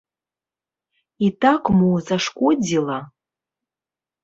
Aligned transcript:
І 1.27 1.29
так 1.45 1.61
мо 1.83 1.91
зашкодзіла? 2.09 2.99